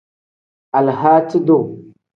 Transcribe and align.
Alahaaci-duu. 0.77 1.63